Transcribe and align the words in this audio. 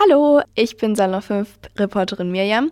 Hallo, 0.00 0.40
ich 0.54 0.76
bin 0.76 0.94
Salon 0.94 1.20
5 1.20 1.48
Reporterin 1.76 2.30
Mirjam 2.30 2.70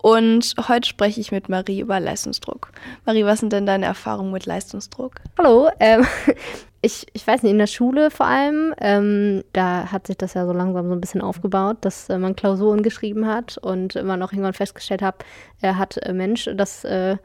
und 0.00 0.54
heute 0.68 0.88
spreche 0.88 1.20
ich 1.20 1.32
mit 1.32 1.48
Marie 1.48 1.80
über 1.80 1.98
Leistungsdruck. 1.98 2.70
Marie, 3.04 3.24
was 3.24 3.40
sind 3.40 3.52
denn 3.52 3.66
deine 3.66 3.86
Erfahrungen 3.86 4.30
mit 4.30 4.46
Leistungsdruck? 4.46 5.14
Hallo, 5.36 5.70
ähm, 5.80 6.06
ich, 6.80 7.08
ich 7.14 7.26
weiß 7.26 7.42
nicht, 7.42 7.50
in 7.50 7.58
der 7.58 7.66
Schule 7.66 8.12
vor 8.12 8.26
allem, 8.26 8.74
ähm, 8.80 9.42
da 9.52 9.90
hat 9.90 10.06
sich 10.06 10.18
das 10.18 10.34
ja 10.34 10.46
so 10.46 10.52
langsam 10.52 10.86
so 10.86 10.92
ein 10.92 11.00
bisschen 11.00 11.20
aufgebaut, 11.20 11.78
dass 11.80 12.08
äh, 12.10 12.18
man 12.18 12.36
Klausuren 12.36 12.84
geschrieben 12.84 13.26
hat 13.26 13.58
und 13.58 14.00
man 14.04 14.22
auch 14.22 14.30
irgendwann 14.30 14.54
festgestellt 14.54 15.02
hat, 15.02 15.24
er 15.60 15.78
hat 15.78 15.96
äh, 15.96 16.12
Mensch, 16.12 16.48
das 16.54 16.84
äh, 16.84 17.16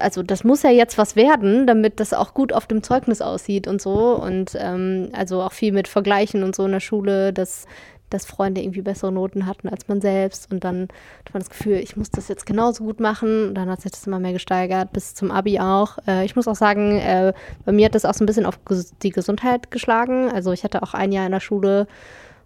also 0.00 0.22
das 0.22 0.44
muss 0.44 0.62
ja 0.62 0.70
jetzt 0.70 0.98
was 0.98 1.16
werden, 1.16 1.66
damit 1.66 2.00
das 2.00 2.12
auch 2.12 2.34
gut 2.34 2.52
auf 2.52 2.66
dem 2.66 2.82
Zeugnis 2.82 3.22
aussieht 3.22 3.66
und 3.66 3.80
so. 3.80 4.14
Und 4.14 4.54
ähm, 4.58 5.10
also 5.12 5.40
auch 5.40 5.52
viel 5.52 5.72
mit 5.72 5.88
Vergleichen 5.88 6.42
und 6.42 6.54
so 6.54 6.66
in 6.66 6.72
der 6.72 6.80
Schule, 6.80 7.32
dass 7.32 7.66
dass 8.10 8.26
Freunde 8.26 8.60
irgendwie 8.60 8.82
bessere 8.82 9.10
Noten 9.10 9.46
hatten 9.46 9.68
als 9.68 9.88
man 9.88 10.00
selbst. 10.00 10.50
Und 10.52 10.64
dann 10.64 10.88
hat 11.24 11.34
man 11.34 11.40
das 11.40 11.50
Gefühl, 11.50 11.76
ich 11.76 11.96
muss 11.96 12.10
das 12.10 12.28
jetzt 12.28 12.46
genauso 12.46 12.84
gut 12.84 13.00
machen. 13.00 13.48
Und 13.48 13.54
dann 13.54 13.68
hat 13.68 13.80
sich 13.80 13.92
das 13.92 14.06
immer 14.06 14.20
mehr 14.20 14.32
gesteigert, 14.32 14.92
bis 14.92 15.14
zum 15.14 15.30
Abi 15.30 15.58
auch. 15.58 15.98
Äh, 16.06 16.24
ich 16.24 16.36
muss 16.36 16.48
auch 16.48 16.54
sagen, 16.54 16.98
äh, 16.98 17.32
bei 17.64 17.72
mir 17.72 17.86
hat 17.86 17.94
das 17.94 18.04
auch 18.04 18.14
so 18.14 18.24
ein 18.24 18.26
bisschen 18.26 18.46
auf 18.46 18.58
die 19.02 19.10
Gesundheit 19.10 19.70
geschlagen. 19.70 20.30
Also 20.30 20.52
ich 20.52 20.64
hatte 20.64 20.82
auch 20.82 20.94
ein 20.94 21.12
Jahr 21.12 21.26
in 21.26 21.32
der 21.32 21.40
Schule, 21.40 21.86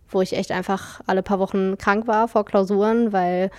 wo 0.08 0.22
ich 0.22 0.32
echt 0.34 0.52
einfach 0.52 1.00
alle 1.06 1.22
paar 1.22 1.38
Wochen 1.38 1.78
krank 1.78 2.06
war 2.06 2.28
vor 2.28 2.44
Klausuren, 2.44 3.12
weil 3.12 3.50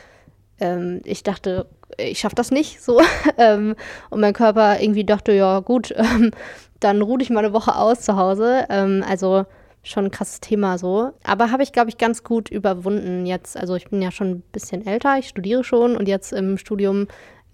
ähm, 0.60 1.02
ich 1.06 1.24
dachte, 1.24 1.68
ich 1.98 2.20
schaffe 2.20 2.36
das 2.36 2.52
nicht 2.52 2.82
so. 2.82 3.02
ähm, 3.38 3.76
und 4.10 4.22
mein 4.22 4.34
Körper 4.34 4.80
irgendwie 4.80 5.06
dachte, 5.06 5.34
ja 5.34 5.60
gut, 5.60 5.92
ähm, 5.96 6.32
dann 6.80 7.02
ruhe 7.02 7.22
ich 7.22 7.30
mal 7.30 7.46
eine 7.46 7.54
Woche 7.54 7.76
aus 7.76 8.02
zu 8.02 8.18
Hause. 8.18 8.66
Ähm, 8.70 9.04
also 9.08 9.46
schon 9.84 10.06
ein 10.06 10.12
krasses 10.12 10.40
Thema 10.40 10.78
so. 10.78 11.12
Aber 11.24 11.52
habe 11.52 11.64
ich, 11.64 11.72
glaube 11.72 11.90
ich, 11.90 11.98
ganz 11.98 12.24
gut 12.24 12.50
überwunden 12.50 13.26
jetzt. 13.26 13.58
Also 13.58 13.76
ich 13.76 13.90
bin 13.90 14.02
ja 14.02 14.12
schon 14.12 14.30
ein 14.30 14.44
bisschen 14.52 14.86
älter, 14.86 15.18
ich 15.18 15.28
studiere 15.28 15.64
schon 15.64 15.96
und 15.96 16.08
jetzt 16.08 16.34
im 16.34 16.58
Studium 16.58 17.08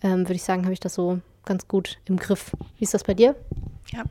ähm, 0.04 0.22
würde 0.22 0.36
ich 0.36 0.44
sagen, 0.44 0.64
habe 0.64 0.74
ich 0.74 0.80
das 0.80 0.94
so 0.94 1.20
ganz 1.46 1.68
gut 1.68 1.98
im 2.06 2.18
Griff. 2.18 2.52
Wie 2.78 2.84
ist 2.84 2.94
das 2.94 3.04
bei 3.04 3.14
dir? 3.14 3.36
Ja, 3.94 4.04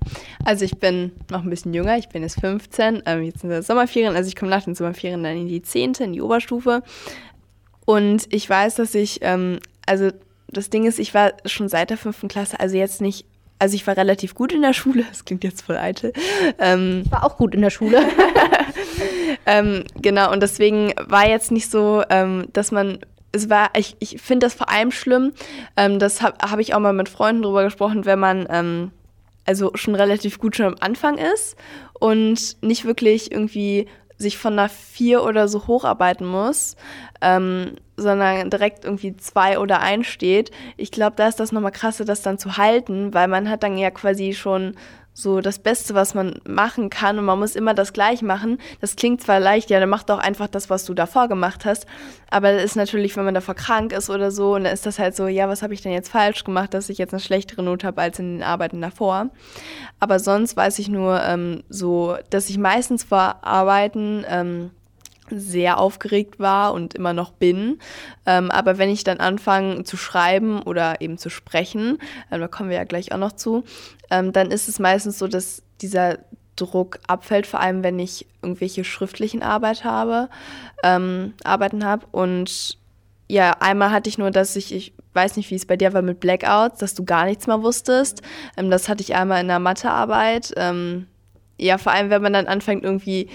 also 0.44 0.64
ich 0.64 0.78
bin 0.78 1.12
noch 1.30 1.42
ein 1.42 1.50
bisschen 1.50 1.74
jünger, 1.74 1.98
ich 1.98 2.08
bin 2.08 2.22
jetzt 2.22 2.40
15, 2.40 3.02
ähm, 3.04 3.22
jetzt 3.22 3.40
sind 3.40 3.50
wir 3.50 3.62
Sommerferien, 3.62 4.16
also 4.16 4.26
ich 4.26 4.34
komme 4.34 4.50
nach 4.50 4.64
den 4.64 4.74
Sommerferien 4.74 5.22
dann 5.22 5.36
in 5.36 5.48
die 5.48 5.60
10., 5.60 5.94
in 6.00 6.12
die 6.14 6.22
Oberstufe. 6.22 6.82
Und 7.84 8.32
ich 8.32 8.48
weiß, 8.48 8.76
dass 8.76 8.94
ich, 8.94 9.18
ähm, 9.20 9.58
also 9.84 10.10
das 10.48 10.70
Ding 10.70 10.86
ist, 10.86 10.98
ich 10.98 11.12
war 11.12 11.32
schon 11.44 11.68
seit 11.68 11.90
der 11.90 11.98
fünften 11.98 12.28
Klasse, 12.28 12.58
also 12.58 12.76
jetzt 12.76 13.02
nicht 13.02 13.26
also 13.58 13.74
ich 13.74 13.86
war 13.86 13.96
relativ 13.96 14.34
gut 14.34 14.52
in 14.52 14.62
der 14.62 14.72
Schule, 14.72 15.04
das 15.08 15.24
klingt 15.24 15.44
jetzt 15.44 15.62
voll 15.62 15.76
eitel. 15.76 16.12
Ähm, 16.58 17.02
ich 17.04 17.12
war 17.12 17.24
auch 17.24 17.36
gut 17.36 17.54
in 17.54 17.62
der 17.62 17.70
Schule. 17.70 18.02
ähm, 19.46 19.84
genau, 20.00 20.32
und 20.32 20.42
deswegen 20.42 20.92
war 21.06 21.28
jetzt 21.28 21.50
nicht 21.50 21.70
so, 21.70 22.02
ähm, 22.10 22.48
dass 22.52 22.72
man, 22.72 22.98
es 23.32 23.48
war, 23.50 23.70
ich, 23.76 23.96
ich 23.98 24.20
finde 24.20 24.46
das 24.46 24.54
vor 24.54 24.70
allem 24.70 24.90
schlimm, 24.90 25.32
ähm, 25.76 25.98
das 25.98 26.22
habe 26.22 26.36
hab 26.50 26.58
ich 26.58 26.74
auch 26.74 26.80
mal 26.80 26.92
mit 26.92 27.08
Freunden 27.08 27.42
drüber 27.42 27.64
gesprochen, 27.64 28.04
wenn 28.04 28.18
man 28.18 28.46
ähm, 28.50 28.90
also 29.46 29.70
schon 29.74 29.94
relativ 29.94 30.38
gut 30.38 30.56
schon 30.56 30.66
am 30.66 30.76
Anfang 30.80 31.18
ist 31.18 31.56
und 31.98 32.62
nicht 32.62 32.84
wirklich 32.84 33.30
irgendwie 33.30 33.86
sich 34.18 34.38
von 34.38 34.54
einer 34.54 34.68
vier 34.68 35.22
oder 35.22 35.46
so 35.46 35.66
hocharbeiten 35.66 36.26
muss, 36.26 36.76
ähm, 37.20 37.76
sondern 37.96 38.50
direkt 38.50 38.84
irgendwie 38.84 39.16
zwei 39.16 39.58
oder 39.58 39.80
ein 39.80 40.04
steht. 40.04 40.50
Ich 40.76 40.90
glaube, 40.90 41.16
da 41.16 41.28
ist 41.28 41.40
das 41.40 41.52
nochmal 41.52 41.72
krasse, 41.72 42.04
das 42.04 42.22
dann 42.22 42.38
zu 42.38 42.56
halten, 42.56 43.14
weil 43.14 43.28
man 43.28 43.48
hat 43.48 43.62
dann 43.62 43.78
ja 43.78 43.90
quasi 43.90 44.34
schon 44.34 44.74
so 45.16 45.40
das 45.40 45.58
Beste, 45.58 45.94
was 45.94 46.12
man 46.12 46.40
machen 46.46 46.90
kann 46.90 47.18
und 47.18 47.24
man 47.24 47.38
muss 47.38 47.56
immer 47.56 47.72
das 47.72 47.94
gleich 47.94 48.20
machen. 48.20 48.58
Das 48.82 48.96
klingt 48.96 49.22
zwar 49.22 49.40
leicht, 49.40 49.70
ja, 49.70 49.80
dann 49.80 49.88
mach 49.88 50.02
doch 50.02 50.18
einfach 50.18 50.46
das, 50.46 50.68
was 50.68 50.84
du 50.84 50.92
davor 50.92 51.28
gemacht 51.28 51.64
hast, 51.64 51.86
aber 52.30 52.52
das 52.52 52.64
ist 52.64 52.76
natürlich, 52.76 53.16
wenn 53.16 53.24
man 53.24 53.32
davor 53.32 53.54
krank 53.54 53.92
ist 53.92 54.10
oder 54.10 54.30
so, 54.30 54.54
und 54.54 54.64
dann 54.64 54.74
ist 54.74 54.84
das 54.84 54.98
halt 54.98 55.16
so, 55.16 55.26
ja, 55.26 55.48
was 55.48 55.62
habe 55.62 55.72
ich 55.72 55.80
denn 55.80 55.92
jetzt 55.92 56.10
falsch 56.10 56.44
gemacht, 56.44 56.74
dass 56.74 56.90
ich 56.90 56.98
jetzt 56.98 57.14
eine 57.14 57.20
schlechtere 57.20 57.62
Note 57.62 57.86
habe 57.86 58.02
als 58.02 58.18
in 58.18 58.34
den 58.34 58.42
Arbeiten 58.42 58.82
davor. 58.82 59.30
Aber 60.00 60.18
sonst 60.18 60.54
weiß 60.54 60.78
ich 60.80 60.90
nur 60.90 61.22
ähm, 61.22 61.62
so, 61.70 62.16
dass 62.28 62.50
ich 62.50 62.58
meistens 62.58 63.02
vor 63.02 63.36
Arbeiten 63.42 64.22
ähm, 64.28 64.70
sehr 65.30 65.78
aufgeregt 65.78 66.38
war 66.38 66.72
und 66.72 66.94
immer 66.94 67.12
noch 67.12 67.32
bin. 67.32 67.78
Ähm, 68.26 68.50
aber 68.50 68.78
wenn 68.78 68.90
ich 68.90 69.04
dann 69.04 69.18
anfange 69.18 69.84
zu 69.84 69.96
schreiben 69.96 70.62
oder 70.62 71.00
eben 71.00 71.18
zu 71.18 71.30
sprechen, 71.30 71.98
äh, 72.30 72.38
da 72.38 72.48
kommen 72.48 72.70
wir 72.70 72.76
ja 72.76 72.84
gleich 72.84 73.12
auch 73.12 73.18
noch 73.18 73.32
zu, 73.32 73.64
ähm, 74.10 74.32
dann 74.32 74.50
ist 74.50 74.68
es 74.68 74.78
meistens 74.78 75.18
so, 75.18 75.28
dass 75.28 75.62
dieser 75.80 76.18
Druck 76.56 76.98
abfällt, 77.06 77.46
vor 77.46 77.60
allem 77.60 77.82
wenn 77.82 77.98
ich 77.98 78.26
irgendwelche 78.42 78.84
schriftlichen 78.84 79.42
Arbeit 79.42 79.84
habe, 79.84 80.28
ähm, 80.82 81.34
Arbeiten 81.44 81.84
habe. 81.84 82.06
Und 82.12 82.78
ja, 83.28 83.52
einmal 83.60 83.90
hatte 83.90 84.08
ich 84.08 84.18
nur, 84.18 84.30
dass 84.30 84.56
ich, 84.56 84.74
ich 84.74 84.94
weiß 85.12 85.36
nicht, 85.36 85.50
wie 85.50 85.54
es 85.56 85.66
bei 85.66 85.76
dir 85.76 85.92
war 85.92 86.02
mit 86.02 86.20
Blackouts, 86.20 86.78
dass 86.78 86.94
du 86.94 87.04
gar 87.04 87.26
nichts 87.26 87.46
mehr 87.46 87.62
wusstest. 87.62 88.22
Ähm, 88.56 88.70
das 88.70 88.88
hatte 88.88 89.02
ich 89.02 89.14
einmal 89.14 89.40
in 89.40 89.48
der 89.48 89.58
Mathearbeit. 89.58 90.52
Ähm, 90.56 91.06
ja, 91.58 91.78
vor 91.78 91.92
allem, 91.92 92.10
wenn 92.10 92.22
man 92.22 92.32
dann 92.32 92.46
anfängt 92.46 92.84
irgendwie 92.84 93.28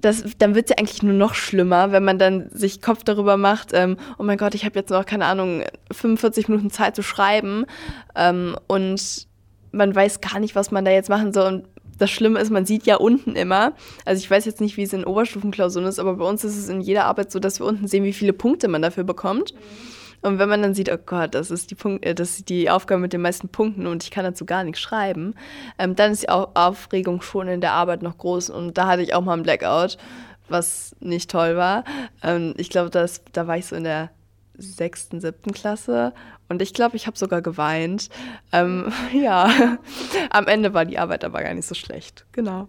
das, 0.00 0.24
dann 0.38 0.54
wird 0.54 0.66
es 0.66 0.70
ja 0.70 0.78
eigentlich 0.78 1.02
nur 1.02 1.14
noch 1.14 1.34
schlimmer, 1.34 1.92
wenn 1.92 2.04
man 2.04 2.18
dann 2.18 2.48
sich 2.50 2.80
Kopf 2.80 3.04
darüber 3.04 3.36
macht, 3.36 3.70
ähm, 3.72 3.96
oh 4.18 4.22
mein 4.22 4.38
Gott, 4.38 4.54
ich 4.54 4.64
habe 4.64 4.78
jetzt 4.78 4.90
noch, 4.90 5.04
keine 5.06 5.26
Ahnung, 5.26 5.62
45 5.92 6.48
Minuten 6.48 6.70
Zeit 6.70 6.96
zu 6.96 7.02
schreiben 7.02 7.66
ähm, 8.14 8.56
und 8.66 9.28
man 9.72 9.94
weiß 9.94 10.20
gar 10.20 10.40
nicht, 10.40 10.54
was 10.54 10.70
man 10.70 10.84
da 10.84 10.90
jetzt 10.90 11.10
machen 11.10 11.32
soll. 11.32 11.46
Und 11.46 11.64
das 11.98 12.10
Schlimme 12.10 12.40
ist, 12.40 12.50
man 12.50 12.66
sieht 12.66 12.86
ja 12.86 12.96
unten 12.96 13.36
immer, 13.36 13.74
also 14.04 14.20
ich 14.20 14.30
weiß 14.30 14.44
jetzt 14.46 14.60
nicht, 14.60 14.76
wie 14.76 14.82
es 14.82 14.92
in 14.92 15.04
Oberstufenklausuren 15.04 15.86
ist, 15.86 15.98
aber 15.98 16.16
bei 16.16 16.24
uns 16.24 16.44
ist 16.44 16.56
es 16.56 16.68
in 16.68 16.80
jeder 16.80 17.04
Arbeit 17.04 17.30
so, 17.30 17.38
dass 17.38 17.60
wir 17.60 17.66
unten 17.66 17.86
sehen, 17.86 18.04
wie 18.04 18.12
viele 18.12 18.32
Punkte 18.32 18.68
man 18.68 18.82
dafür 18.82 19.04
bekommt. 19.04 19.54
Mhm. 19.54 19.90
Und 20.22 20.38
wenn 20.38 20.48
man 20.48 20.62
dann 20.62 20.74
sieht, 20.74 20.92
oh 20.92 20.98
Gott, 21.04 21.34
das 21.34 21.50
ist 21.50 21.70
die, 21.70 21.74
Punkt, 21.74 22.04
äh, 22.04 22.14
das 22.14 22.38
ist 22.38 22.48
die 22.48 22.70
Aufgabe 22.70 23.00
mit 23.00 23.12
den 23.12 23.22
meisten 23.22 23.48
Punkten 23.48 23.86
und 23.86 24.02
ich 24.02 24.10
kann 24.10 24.24
dazu 24.24 24.44
gar 24.44 24.64
nichts 24.64 24.80
schreiben, 24.80 25.34
ähm, 25.78 25.96
dann 25.96 26.12
ist 26.12 26.24
die 26.24 26.28
Aufregung 26.28 27.22
schon 27.22 27.48
in 27.48 27.60
der 27.60 27.72
Arbeit 27.72 28.02
noch 28.02 28.18
groß. 28.18 28.50
Und 28.50 28.76
da 28.76 28.86
hatte 28.86 29.02
ich 29.02 29.14
auch 29.14 29.22
mal 29.22 29.34
einen 29.34 29.42
Blackout, 29.42 29.96
was 30.48 30.94
nicht 31.00 31.30
toll 31.30 31.56
war. 31.56 31.84
Ähm, 32.22 32.54
ich 32.56 32.70
glaube, 32.70 32.90
da 32.90 33.46
war 33.46 33.56
ich 33.56 33.66
so 33.66 33.76
in 33.76 33.84
der 33.84 34.10
sechsten, 34.54 35.20
siebten 35.20 35.52
Klasse 35.52 36.12
und 36.50 36.60
ich 36.60 36.74
glaube, 36.74 36.96
ich 36.96 37.06
habe 37.06 37.16
sogar 37.16 37.40
geweint. 37.40 38.10
Ähm, 38.52 38.92
ja, 39.14 39.48
am 40.30 40.46
Ende 40.48 40.74
war 40.74 40.84
die 40.84 40.98
Arbeit 40.98 41.24
aber 41.24 41.42
gar 41.42 41.54
nicht 41.54 41.66
so 41.66 41.74
schlecht. 41.74 42.26
Genau. 42.32 42.68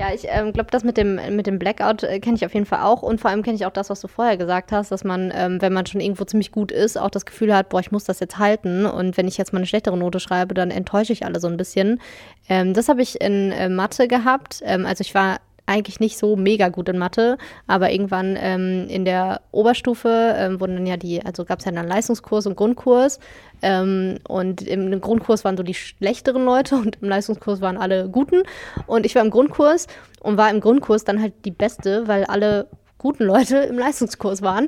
Ja, 0.00 0.14
ich 0.14 0.22
ähm, 0.30 0.54
glaube, 0.54 0.70
das 0.70 0.82
mit 0.82 0.96
dem, 0.96 1.20
mit 1.36 1.46
dem 1.46 1.58
Blackout 1.58 2.04
äh, 2.04 2.20
kenne 2.20 2.34
ich 2.34 2.46
auf 2.46 2.54
jeden 2.54 2.64
Fall 2.64 2.80
auch. 2.80 3.02
Und 3.02 3.20
vor 3.20 3.30
allem 3.30 3.42
kenne 3.42 3.56
ich 3.56 3.66
auch 3.66 3.70
das, 3.70 3.90
was 3.90 4.00
du 4.00 4.08
vorher 4.08 4.38
gesagt 4.38 4.72
hast, 4.72 4.90
dass 4.90 5.04
man, 5.04 5.30
ähm, 5.34 5.60
wenn 5.60 5.74
man 5.74 5.84
schon 5.84 6.00
irgendwo 6.00 6.24
ziemlich 6.24 6.52
gut 6.52 6.72
ist, 6.72 6.96
auch 6.96 7.10
das 7.10 7.26
Gefühl 7.26 7.54
hat, 7.54 7.68
boah, 7.68 7.80
ich 7.80 7.92
muss 7.92 8.04
das 8.04 8.18
jetzt 8.18 8.38
halten. 8.38 8.86
Und 8.86 9.18
wenn 9.18 9.28
ich 9.28 9.36
jetzt 9.36 9.52
mal 9.52 9.58
eine 9.58 9.66
schlechtere 9.66 9.98
Note 9.98 10.18
schreibe, 10.18 10.54
dann 10.54 10.70
enttäusche 10.70 11.12
ich 11.12 11.26
alle 11.26 11.38
so 11.38 11.48
ein 11.48 11.58
bisschen. 11.58 12.00
Ähm, 12.48 12.72
das 12.72 12.88
habe 12.88 13.02
ich 13.02 13.20
in 13.20 13.52
äh, 13.52 13.68
Mathe 13.68 14.08
gehabt. 14.08 14.62
Ähm, 14.64 14.86
also 14.86 15.02
ich 15.02 15.14
war 15.14 15.36
eigentlich 15.70 16.00
nicht 16.00 16.18
so 16.18 16.34
mega 16.34 16.68
gut 16.68 16.88
in 16.88 16.98
Mathe, 16.98 17.38
aber 17.68 17.92
irgendwann 17.92 18.36
ähm, 18.38 18.86
in 18.88 19.04
der 19.04 19.40
Oberstufe 19.52 20.34
ähm, 20.36 20.60
wurden 20.60 20.74
dann 20.74 20.86
ja 20.86 20.96
die, 20.96 21.24
also 21.24 21.44
gab 21.44 21.60
es 21.60 21.64
ja 21.64 21.70
dann 21.70 21.86
Leistungskurs 21.86 22.46
und 22.46 22.56
Grundkurs. 22.56 23.20
Ähm, 23.62 24.18
und 24.26 24.62
im 24.62 25.00
Grundkurs 25.00 25.44
waren 25.44 25.56
so 25.56 25.62
die 25.62 25.74
schlechteren 25.74 26.44
Leute 26.44 26.74
und 26.74 26.98
im 27.00 27.08
Leistungskurs 27.08 27.60
waren 27.60 27.76
alle 27.76 28.08
guten. 28.08 28.42
Und 28.86 29.06
ich 29.06 29.14
war 29.14 29.22
im 29.22 29.30
Grundkurs 29.30 29.86
und 30.20 30.36
war 30.36 30.50
im 30.50 30.60
Grundkurs 30.60 31.04
dann 31.04 31.22
halt 31.22 31.34
die 31.44 31.52
Beste, 31.52 32.08
weil 32.08 32.24
alle 32.24 32.66
guten 32.98 33.24
Leute 33.24 33.58
im 33.58 33.78
Leistungskurs 33.78 34.42
waren. 34.42 34.66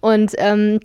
Und 0.00 0.32
ähm, 0.36 0.80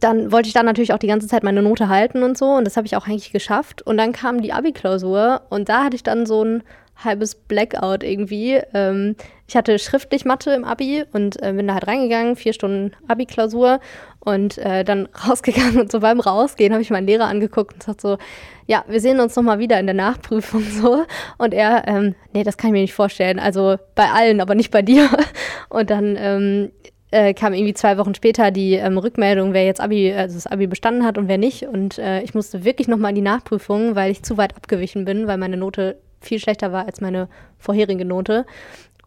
dann 0.00 0.32
wollte 0.32 0.48
ich 0.48 0.54
dann 0.54 0.66
natürlich 0.66 0.92
auch 0.92 0.98
die 0.98 1.06
ganze 1.06 1.28
Zeit 1.28 1.42
meine 1.42 1.62
Note 1.62 1.88
halten 1.88 2.22
und 2.22 2.36
so 2.36 2.50
und 2.52 2.66
das 2.66 2.76
habe 2.76 2.86
ich 2.86 2.96
auch 2.96 3.06
eigentlich 3.06 3.32
geschafft. 3.32 3.82
Und 3.82 3.96
dann 3.96 4.12
kam 4.12 4.40
die 4.40 4.52
Abi-Klausur 4.52 5.42
und 5.50 5.68
da 5.68 5.84
hatte 5.84 5.96
ich 5.96 6.02
dann 6.02 6.26
so 6.26 6.44
ein 6.44 6.62
halbes 7.04 7.34
Blackout 7.34 8.02
irgendwie. 8.02 8.60
Ähm, 8.74 9.16
ich 9.46 9.56
hatte 9.56 9.78
schriftlich 9.78 10.24
Mathe 10.24 10.52
im 10.52 10.64
Abi 10.64 11.04
und 11.12 11.42
äh, 11.42 11.52
bin 11.52 11.68
da 11.68 11.74
halt 11.74 11.86
reingegangen, 11.86 12.36
vier 12.36 12.52
Stunden 12.52 12.92
Abi-Klausur 13.06 13.80
und 14.20 14.58
äh, 14.58 14.84
dann 14.84 15.08
rausgegangen 15.28 15.80
und 15.80 15.90
so 15.90 16.00
beim 16.00 16.20
Rausgehen 16.20 16.72
habe 16.72 16.82
ich 16.82 16.90
meinen 16.90 17.06
Lehrer 17.06 17.26
angeguckt 17.26 17.72
und 17.74 17.80
gesagt 17.80 18.00
so, 18.00 18.18
ja, 18.66 18.84
wir 18.88 19.00
sehen 19.00 19.20
uns 19.20 19.34
nochmal 19.36 19.58
wieder 19.58 19.80
in 19.80 19.86
der 19.86 19.94
Nachprüfung 19.94 20.62
so. 20.82 21.04
Und 21.38 21.54
er, 21.54 21.86
ähm, 21.86 22.14
nee, 22.34 22.44
das 22.44 22.56
kann 22.56 22.68
ich 22.68 22.72
mir 22.72 22.82
nicht 22.82 22.94
vorstellen. 22.94 23.38
Also 23.38 23.76
bei 23.94 24.10
allen, 24.10 24.40
aber 24.40 24.54
nicht 24.54 24.70
bei 24.70 24.82
dir. 24.82 25.08
Und 25.70 25.90
dann 25.90 26.16
ähm, 26.18 26.72
äh, 27.10 27.32
kam 27.32 27.54
irgendwie 27.54 27.74
zwei 27.74 27.96
Wochen 27.96 28.14
später 28.14 28.50
die 28.50 28.74
ähm, 28.74 28.98
Rückmeldung, 28.98 29.54
wer 29.54 29.64
jetzt 29.64 29.80
Abi, 29.80 30.12
also 30.12 30.34
das 30.34 30.46
Abi 30.46 30.66
bestanden 30.66 31.04
hat 31.04 31.16
und 31.16 31.28
wer 31.28 31.38
nicht. 31.38 31.62
Und 31.62 31.98
äh, 31.98 32.20
ich 32.22 32.34
musste 32.34 32.64
wirklich 32.64 32.88
nochmal 32.88 33.10
in 33.10 33.16
die 33.16 33.22
Nachprüfung, 33.22 33.94
weil 33.94 34.10
ich 34.10 34.22
zu 34.22 34.36
weit 34.36 34.56
abgewichen 34.56 35.06
bin, 35.06 35.26
weil 35.26 35.38
meine 35.38 35.56
Note 35.56 35.96
viel 36.20 36.38
schlechter 36.38 36.72
war 36.72 36.86
als 36.86 37.00
meine 37.00 37.28
vorherige 37.58 38.04
Note. 38.04 38.46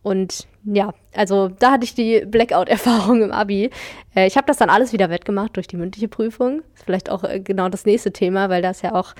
Und 0.03 0.47
ja, 0.63 0.93
also 1.15 1.49
da 1.49 1.71
hatte 1.71 1.83
ich 1.83 1.93
die 1.93 2.25
Blackout-Erfahrung 2.25 3.21
im 3.21 3.31
Abi. 3.31 3.69
Äh, 4.15 4.27
ich 4.27 4.35
habe 4.35 4.47
das 4.47 4.57
dann 4.57 4.69
alles 4.69 4.93
wieder 4.93 5.09
wettgemacht 5.09 5.55
durch 5.55 5.67
die 5.67 5.77
mündliche 5.77 6.07
Prüfung. 6.07 6.63
Ist 6.75 6.85
vielleicht 6.85 7.09
auch 7.09 7.23
äh, 7.23 7.39
genau 7.39 7.69
das 7.69 7.85
nächste 7.85 8.11
Thema, 8.11 8.49
weil 8.49 8.61
da 8.61 8.71
ist 8.71 8.81
ja 8.81 8.95
auch 8.95 9.13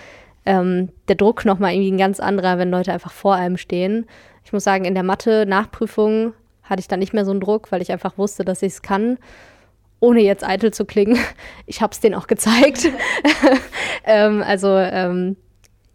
ähm, 0.46 0.90
der 1.08 1.16
Druck 1.16 1.46
nochmal 1.46 1.74
irgendwie 1.74 1.92
ein 1.92 1.98
ganz 1.98 2.20
anderer, 2.20 2.58
wenn 2.58 2.72
Leute 2.72 2.92
einfach 2.92 3.12
vor 3.12 3.36
einem 3.36 3.58
stehen. 3.58 4.08
Ich 4.44 4.54
muss 4.54 4.64
sagen, 4.64 4.86
in 4.86 4.96
der 4.96 5.04
Mathe-Nachprüfung 5.04 6.34
hatte 6.64 6.80
ich 6.80 6.88
dann 6.88 7.00
nicht 7.00 7.14
mehr 7.14 7.26
so 7.26 7.32
einen 7.32 7.42
Druck, 7.42 7.72
weil 7.72 7.82
ich 7.82 7.92
einfach 7.92 8.18
wusste, 8.18 8.44
dass 8.44 8.64
ich 8.64 8.74
es 8.74 8.82
kann 8.82 9.18
ohne 10.02 10.22
jetzt 10.22 10.44
eitel 10.44 10.74
zu 10.74 10.84
klingen, 10.84 11.18
ich 11.68 11.82
habe 11.82 11.94
es 11.94 12.02
denen 12.02 12.16
auch 12.16 12.28
gezeigt. 12.28 12.90
ähm, 14.04 14.44
also 14.44 14.76
ähm, 14.76 15.38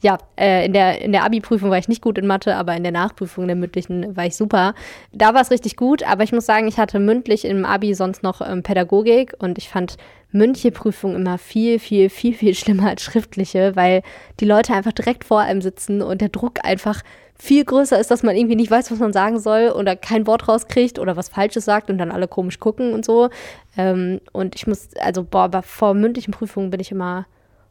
ja, 0.01 0.19
äh, 0.39 0.67
in 0.67 0.73
der, 0.73 1.01
in 1.01 1.13
der 1.13 1.25
Abi-Prüfung 1.25 1.71
war 1.71 1.79
ich 1.79 1.89
nicht 1.89 2.03
gut 2.03 2.19
in 2.19 2.27
Mathe, 2.27 2.55
aber 2.55 2.77
in 2.77 2.83
der 2.83 2.93
Nachprüfung, 2.93 3.47
der 3.47 3.57
mündlichen, 3.57 4.17
war 4.17 4.27
ich 4.27 4.37
super. 4.37 4.75
Da 5.13 5.33
war 5.33 5.41
es 5.41 5.51
richtig 5.51 5.77
gut, 5.77 6.03
aber 6.03 6.23
ich 6.23 6.33
muss 6.33 6.45
sagen, 6.45 6.69
ich 6.69 6.79
hatte 6.79 6.99
mündlich 6.99 7.45
im 7.45 7.65
Abi 7.65 7.95
sonst 7.95 8.23
noch 8.23 8.41
ähm, 8.41 8.63
Pädagogik 8.63 9.35
und 9.39 9.57
ich 9.57 9.69
fand 9.69 9.97
mündliche 10.33 10.71
Prüfungen 10.71 11.17
immer 11.17 11.39
viel, 11.39 11.79
viel, 11.79 12.11
viel, 12.11 12.35
viel 12.35 12.55
schlimmer 12.57 12.89
als 12.89 13.03
schriftliche, 13.03 13.75
weil 13.75 14.03
die 14.39 14.45
Leute 14.45 14.75
einfach 14.75 14.93
direkt 14.93 15.25
vor 15.25 15.41
einem 15.41 15.63
sitzen 15.63 16.03
und 16.03 16.21
der 16.21 16.29
Druck 16.29 16.65
einfach 16.65 17.03
viel 17.39 17.65
größer 17.65 17.99
ist, 17.99 18.11
dass 18.11 18.23
man 18.23 18.37
irgendwie 18.37 18.57
nicht 18.57 18.71
weiß, 18.71 18.91
was 18.91 18.99
man 18.99 19.13
sagen 19.13 19.39
soll 19.39 19.71
oder 19.71 19.95
kein 19.95 20.27
Wort 20.27 20.49
rauskriegt 20.49 20.99
oder 20.99 21.17
was 21.17 21.29
Falsches 21.29 21.65
sagt 21.65 21.91
und 21.91 21.99
dann 21.99 22.11
alle 22.11 22.29
komisch 22.29 22.61
gucken 22.61 22.95
und 22.95 23.05
so. 23.05 23.29
Ähm, 23.77 24.21
und 24.33 24.55
ich 24.55 24.67
muss, 24.67 24.89
also, 24.99 25.23
boah, 25.23 25.43
aber 25.43 25.63
vor 25.63 25.95
mündlichen 25.95 26.33
Prüfungen 26.33 26.71
bin 26.71 26.81
ich 26.81 26.93
immer 26.93 27.27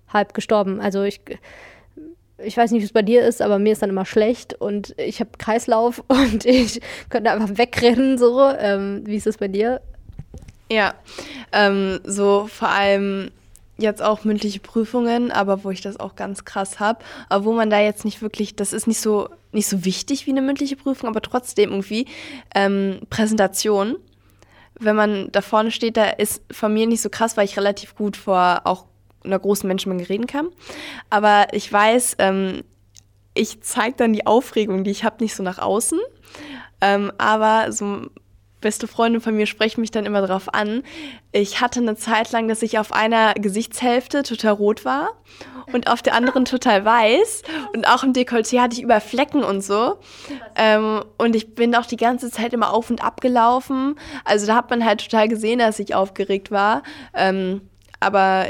halb 0.08 0.34
gestorben. 0.36 0.80
Also 0.80 1.02
ich, 1.04 1.22
ich 2.38 2.58
weiß 2.58 2.72
nicht, 2.72 2.82
wie 2.82 2.86
es 2.86 2.94
bei 2.94 3.02
dir 3.02 3.26
ist, 3.26 3.42
aber 3.42 3.60
mir 3.60 3.74
ist 3.74 3.82
dann 3.82 3.90
immer 3.90 4.06
schlecht 4.06 4.54
und 4.54 4.94
ich 4.98 5.20
habe 5.20 5.32
Kreislauf 5.38 6.04
und 6.08 6.46
ich 6.46 6.82
könnte 7.10 7.32
einfach 7.32 7.58
wegrennen, 7.58 8.18
so. 8.18 8.42
Ähm, 8.50 9.04
wie 9.06 9.16
ist 9.16 9.28
es 9.28 9.38
bei 9.38 9.48
dir? 9.48 9.82
Ja, 10.70 10.96
ähm, 11.52 12.00
so 12.04 12.48
vor 12.48 12.70
allem 12.70 13.32
jetzt 13.78 14.02
auch 14.02 14.24
mündliche 14.24 14.60
Prüfungen, 14.60 15.32
aber 15.32 15.64
wo 15.64 15.70
ich 15.70 15.82
das 15.82 16.00
auch 16.00 16.16
ganz 16.16 16.46
krass 16.46 16.80
habe, 16.80 17.04
aber 17.30 17.46
wo 17.46 17.54
man 17.54 17.70
da 17.70 17.80
jetzt 17.80 18.06
nicht 18.06 18.22
wirklich, 18.22 18.56
das 18.56 18.74
ist 18.74 18.88
nicht 18.88 19.02
so 19.02 19.30
nicht 19.56 19.68
so 19.68 19.86
wichtig 19.86 20.28
wie 20.28 20.32
eine 20.32 20.42
mündliche 20.42 20.76
Prüfung, 20.76 21.10
aber 21.10 21.22
trotzdem 21.22 21.72
irgendwie 21.72 22.06
ähm, 22.54 23.00
Präsentation. 23.10 23.96
Wenn 24.78 24.96
man 24.96 25.32
da 25.32 25.42
vorne 25.42 25.72
steht, 25.72 25.98
da 25.98 26.10
ist 26.10 26.42
von 26.52 26.74
mir 26.74 26.86
nicht 26.86 27.02
so 27.02 27.10
krass, 27.10 27.38
weil 27.38 27.46
ich 27.46 27.58
relativ 27.58 27.96
gut 27.96 28.18
vor 28.18 28.62
auch 28.66 28.86
einer 29.26 29.40
großen 29.40 29.68
Menschenmenge 29.68 30.08
reden 30.08 30.28
kann. 30.28 30.50
Aber 31.10 31.48
ich 31.52 31.72
weiß, 31.72 32.16
ähm, 32.20 32.64
ich 33.34 33.62
zeige 33.62 33.98
dann 33.98 34.14
die 34.14 34.26
Aufregung, 34.26 34.84
die 34.84 34.92
ich 34.92 35.04
habe, 35.04 35.24
nicht 35.24 35.36
so 35.36 35.44
nach 35.44 35.60
außen. 35.60 36.00
Ähm, 36.82 37.12
aber 37.18 37.72
so 37.72 38.08
beste 38.66 38.88
Freundin 38.88 39.22
von 39.22 39.36
mir 39.36 39.46
sprechen 39.46 39.82
mich 39.82 39.92
dann 39.92 40.08
immer 40.08 40.22
darauf 40.22 40.52
an. 40.54 40.82
Ich 41.32 41.62
hatte 41.62 41.82
eine 41.82 41.96
Zeit 41.96 42.32
lang, 42.32 42.48
dass 42.48 42.64
ich 42.64 42.80
auf 42.80 42.94
einer 42.94 43.36
Gesichtshälfte 43.36 44.24
total 44.24 44.54
rot 44.54 44.86
war 44.86 45.12
und 45.72 45.88
auf 45.88 46.02
der 46.02 46.16
anderen 46.16 46.46
total 46.46 46.84
weiß. 46.84 47.44
Und 47.76 47.88
auch 47.88 48.04
im 48.04 48.14
Dekolleté 48.14 48.60
hatte 48.60 48.76
ich 48.76 48.82
über 48.82 49.02
Flecken 49.02 49.44
und 49.44 49.62
so. 49.62 49.98
Ähm, 50.56 51.04
und 51.20 51.36
ich 51.36 51.54
bin 51.54 51.76
auch 51.76 51.86
die 51.86 51.96
ganze 51.96 52.32
Zeit 52.32 52.54
immer 52.54 52.74
auf 52.74 52.90
und 52.90 53.04
ab 53.04 53.22
gelaufen. 53.22 54.00
Also 54.24 54.48
da 54.48 54.56
hat 54.56 54.72
man 54.72 54.84
halt 54.84 55.04
total 55.04 55.28
gesehen, 55.28 55.60
dass 55.60 55.78
ich 55.78 55.94
aufgeregt 55.94 56.50
war. 56.50 56.82
Ähm, 57.14 57.62
aber 58.00 58.48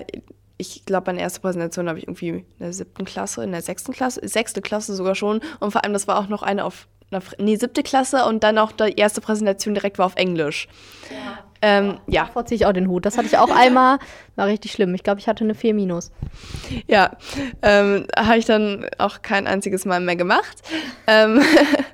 ich 0.57 0.85
glaube, 0.85 1.07
meine 1.07 1.21
erste 1.21 1.41
Präsentation 1.41 1.89
habe 1.89 1.99
ich 1.99 2.05
irgendwie 2.05 2.29
in 2.29 2.45
der 2.59 2.73
siebten 2.73 3.05
Klasse, 3.05 3.43
in 3.43 3.51
der 3.51 3.61
sechsten 3.61 3.91
Klasse, 3.93 4.21
sechste 4.27 4.61
Klasse 4.61 4.95
sogar 4.95 5.15
schon. 5.15 5.41
Und 5.59 5.71
vor 5.71 5.83
allem, 5.83 5.93
das 5.93 6.07
war 6.07 6.19
auch 6.19 6.29
noch 6.29 6.43
eine 6.43 6.63
auf 6.63 6.87
nee, 7.37 7.55
siebte 7.55 7.83
Klasse 7.83 8.25
und 8.25 8.43
dann 8.43 8.57
auch 8.57 8.71
die 8.71 8.95
erste 8.95 9.21
Präsentation 9.21 9.73
direkt 9.73 9.97
war 9.97 10.05
auf 10.05 10.15
Englisch. 10.15 10.67
Ja. 11.09 11.45
Ähm, 11.61 11.99
ja. 12.07 12.25
Davor 12.25 12.45
ziehe 12.45 12.57
ich 12.57 12.65
auch 12.65 12.73
den 12.73 12.87
Hut. 12.87 13.05
Das 13.05 13.17
hatte 13.17 13.27
ich 13.27 13.37
auch 13.37 13.49
einmal, 13.49 13.97
war 14.35 14.47
richtig 14.47 14.73
schlimm. 14.73 14.93
Ich 14.93 15.03
glaube, 15.03 15.19
ich 15.19 15.27
hatte 15.27 15.43
eine 15.43 15.55
4 15.55 15.73
minus. 15.73 16.11
Ja, 16.87 17.17
ähm, 17.61 18.07
habe 18.15 18.37
ich 18.37 18.45
dann 18.45 18.85
auch 18.97 19.21
kein 19.21 19.47
einziges 19.47 19.85
Mal 19.85 19.99
mehr 19.99 20.15
gemacht. 20.15 20.61
ähm, 21.07 21.41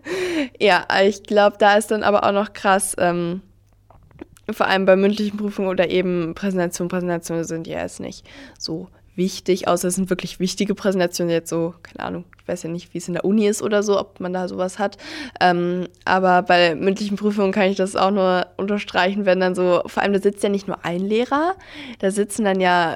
ja, 0.59 0.85
ich 1.03 1.23
glaube, 1.23 1.57
da 1.59 1.75
ist 1.77 1.91
dann 1.91 2.03
aber 2.03 2.25
auch 2.25 2.33
noch 2.33 2.53
krass, 2.53 2.95
ähm, 2.97 3.41
vor 4.53 4.67
allem 4.67 4.85
bei 4.85 4.95
mündlichen 4.95 5.37
Prüfungen 5.37 5.69
oder 5.69 5.89
eben 5.89 6.33
Präsentationen. 6.35 6.89
Präsentationen 6.89 7.43
sind 7.43 7.67
ja 7.67 7.81
jetzt 7.81 7.99
nicht 7.99 8.25
so 8.57 8.87
wichtig, 9.15 9.67
außer 9.67 9.89
es 9.89 9.95
sind 9.95 10.09
wirklich 10.09 10.39
wichtige 10.39 10.73
Präsentationen, 10.73 11.31
jetzt 11.31 11.49
so, 11.49 11.73
keine 11.83 12.07
Ahnung, 12.07 12.25
ich 12.41 12.47
weiß 12.47 12.63
ja 12.63 12.69
nicht, 12.69 12.93
wie 12.93 12.97
es 12.97 13.07
in 13.07 13.13
der 13.13 13.25
Uni 13.25 13.47
ist 13.47 13.61
oder 13.61 13.83
so, 13.83 13.99
ob 13.99 14.19
man 14.19 14.33
da 14.33 14.47
sowas 14.47 14.79
hat. 14.79 14.97
Ähm, 15.39 15.87
aber 16.05 16.41
bei 16.43 16.75
mündlichen 16.75 17.17
Prüfungen 17.17 17.51
kann 17.51 17.69
ich 17.69 17.77
das 17.77 17.95
auch 17.95 18.11
nur 18.11 18.47
unterstreichen, 18.57 19.25
wenn 19.25 19.39
dann 19.39 19.55
so, 19.55 19.81
vor 19.85 20.01
allem 20.01 20.13
da 20.13 20.19
sitzt 20.19 20.43
ja 20.43 20.49
nicht 20.49 20.67
nur 20.67 20.85
ein 20.85 21.01
Lehrer, 21.01 21.55
da 21.99 22.11
sitzen 22.11 22.45
dann 22.45 22.59
ja 22.59 22.95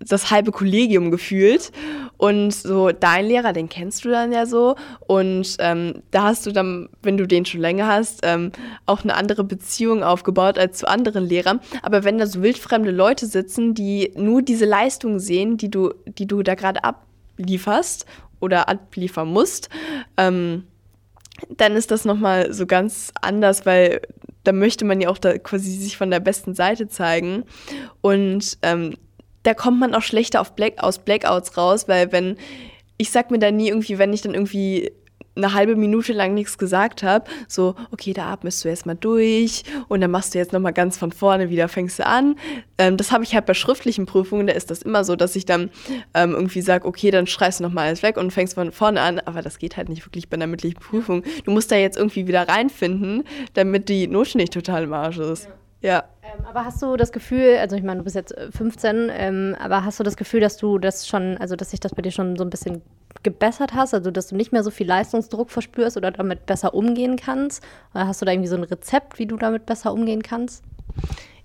das 0.00 0.30
halbe 0.30 0.50
Kollegium 0.50 1.10
gefühlt. 1.10 1.70
Und 2.16 2.52
so 2.52 2.90
dein 2.90 3.26
Lehrer, 3.26 3.52
den 3.52 3.68
kennst 3.68 4.04
du 4.04 4.10
dann 4.10 4.32
ja 4.32 4.46
so. 4.46 4.76
Und 5.06 5.56
ähm, 5.58 6.02
da 6.10 6.24
hast 6.24 6.46
du 6.46 6.52
dann, 6.52 6.88
wenn 7.02 7.16
du 7.16 7.26
den 7.26 7.44
schon 7.44 7.60
länger 7.60 7.86
hast, 7.86 8.20
ähm, 8.22 8.52
auch 8.86 9.04
eine 9.04 9.14
andere 9.14 9.44
Beziehung 9.44 10.02
aufgebaut 10.02 10.58
als 10.58 10.78
zu 10.78 10.88
anderen 10.88 11.24
Lehrern. 11.24 11.60
Aber 11.82 12.04
wenn 12.04 12.18
da 12.18 12.26
so 12.26 12.42
wildfremde 12.42 12.90
Leute 12.90 13.26
sitzen, 13.26 13.74
die 13.74 14.12
nur 14.16 14.42
diese 14.42 14.64
Leistung 14.66 15.18
sehen, 15.18 15.56
die 15.56 15.70
du, 15.70 15.92
die 16.06 16.26
du 16.26 16.42
da 16.42 16.54
gerade 16.54 16.82
ablieferst 16.84 18.06
oder 18.40 18.68
abliefern 18.68 19.28
musst, 19.28 19.68
ähm, 20.16 20.64
dann 21.48 21.74
ist 21.74 21.90
das 21.90 22.04
nochmal 22.04 22.52
so 22.52 22.66
ganz 22.66 23.12
anders, 23.22 23.64
weil 23.64 24.02
da 24.44 24.52
möchte 24.52 24.84
man 24.84 25.00
ja 25.00 25.08
auch 25.08 25.18
quasi 25.42 25.72
sich 25.72 25.96
von 25.96 26.10
der 26.10 26.20
besten 26.20 26.54
Seite 26.54 26.88
zeigen. 26.88 27.44
Und 28.00 28.58
ähm, 28.62 28.94
da 29.42 29.54
kommt 29.54 29.80
man 29.80 29.94
auch 29.94 30.02
schlechter 30.02 30.40
auf 30.40 30.54
Black, 30.54 30.82
aus 30.82 30.98
Blackouts 30.98 31.56
raus, 31.56 31.88
weil 31.88 32.12
wenn, 32.12 32.36
ich 32.98 33.10
sag 33.10 33.30
mir 33.30 33.38
da 33.38 33.50
nie 33.50 33.68
irgendwie, 33.68 33.98
wenn 33.98 34.12
ich 34.12 34.22
dann 34.22 34.34
irgendwie 34.34 34.90
eine 35.36 35.54
halbe 35.54 35.76
Minute 35.76 36.12
lang 36.12 36.34
nichts 36.34 36.58
gesagt 36.58 37.02
habe, 37.02 37.24
so, 37.48 37.74
okay, 37.92 38.12
da 38.12 38.26
atmest 38.26 38.64
du 38.64 38.68
erstmal 38.68 38.96
durch 38.96 39.62
und 39.88 40.00
dann 40.00 40.10
machst 40.10 40.34
du 40.34 40.38
jetzt 40.38 40.52
nochmal 40.52 40.72
ganz 40.72 40.98
von 40.98 41.12
vorne 41.12 41.50
wieder, 41.50 41.68
fängst 41.68 41.98
du 41.98 42.06
an. 42.06 42.36
Ähm, 42.78 42.96
das 42.96 43.12
habe 43.12 43.24
ich 43.24 43.34
halt 43.34 43.46
bei 43.46 43.54
schriftlichen 43.54 44.06
Prüfungen, 44.06 44.46
da 44.46 44.52
ist 44.52 44.70
das 44.70 44.82
immer 44.82 45.04
so, 45.04 45.16
dass 45.16 45.36
ich 45.36 45.46
dann 45.46 45.70
ähm, 46.14 46.32
irgendwie 46.32 46.62
sage, 46.62 46.86
okay, 46.86 47.10
dann 47.10 47.26
schreibst 47.26 47.60
du 47.60 47.64
nochmal 47.64 47.86
alles 47.86 48.02
weg 48.02 48.16
und 48.16 48.32
fängst 48.32 48.54
von 48.54 48.72
vorne 48.72 49.00
an, 49.00 49.20
aber 49.20 49.40
das 49.40 49.58
geht 49.58 49.76
halt 49.76 49.88
nicht 49.88 50.04
wirklich 50.04 50.28
bei 50.28 50.34
einer 50.34 50.46
mündlichen 50.46 50.80
Prüfung. 50.80 51.22
Du 51.44 51.52
musst 51.52 51.70
da 51.70 51.76
jetzt 51.76 51.96
irgendwie 51.96 52.26
wieder 52.26 52.48
reinfinden, 52.48 53.24
damit 53.54 53.88
die 53.88 54.08
Note 54.08 54.36
nicht 54.36 54.52
total 54.52 54.84
im 54.84 54.92
Arsch 54.92 55.18
ist. 55.18 55.44
Ja. 55.44 55.59
Ja. 55.80 56.04
Ähm, 56.22 56.44
aber 56.44 56.64
hast 56.64 56.82
du 56.82 56.96
das 56.96 57.12
Gefühl, 57.12 57.56
also 57.58 57.76
ich 57.76 57.82
meine, 57.82 57.98
du 57.98 58.04
bist 58.04 58.16
jetzt 58.16 58.34
15, 58.50 59.08
äh, 59.08 59.28
ähm, 59.28 59.56
aber 59.58 59.84
hast 59.84 59.98
du 59.98 60.04
das 60.04 60.16
Gefühl, 60.16 60.40
dass 60.40 60.56
du 60.56 60.78
das 60.78 61.08
schon, 61.08 61.38
also 61.38 61.56
dass 61.56 61.70
sich 61.70 61.80
das 61.80 61.94
bei 61.94 62.02
dir 62.02 62.12
schon 62.12 62.36
so 62.36 62.44
ein 62.44 62.50
bisschen 62.50 62.82
gebessert 63.22 63.74
hast, 63.74 63.94
also 63.94 64.10
dass 64.10 64.28
du 64.28 64.36
nicht 64.36 64.52
mehr 64.52 64.62
so 64.62 64.70
viel 64.70 64.86
Leistungsdruck 64.86 65.50
verspürst 65.50 65.96
oder 65.96 66.10
damit 66.10 66.46
besser 66.46 66.74
umgehen 66.74 67.16
kannst? 67.16 67.62
Oder 67.94 68.06
hast 68.06 68.20
du 68.20 68.26
da 68.26 68.32
irgendwie 68.32 68.48
so 68.48 68.56
ein 68.56 68.64
Rezept, 68.64 69.18
wie 69.18 69.26
du 69.26 69.36
damit 69.36 69.66
besser 69.66 69.92
umgehen 69.92 70.22
kannst? 70.22 70.62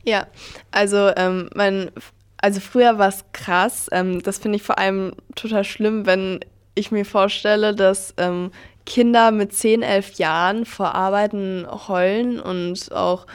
Ja, 0.03 0.27
also 0.71 1.11
ähm, 1.15 1.49
mein, 1.55 1.91
also 2.37 2.59
früher 2.59 2.97
war 2.97 3.07
es 3.07 3.25
krass. 3.33 3.87
Ähm, 3.91 4.21
das 4.21 4.37
finde 4.37 4.57
ich 4.57 4.63
vor 4.63 4.77
allem 4.77 5.13
total 5.35 5.63
schlimm, 5.63 6.05
wenn 6.05 6.41
ich 6.75 6.91
mir 6.91 7.05
vorstelle, 7.05 7.73
dass 7.73 8.13
ähm, 8.17 8.51
Kinder 8.85 9.31
mit 9.31 9.53
10, 9.53 9.81
11 9.81 10.13
Jahren 10.13 10.65
vor 10.65 10.93
Arbeiten 10.93 11.65
heulen 11.87 12.39
und 12.39 12.91
auch 12.91 13.25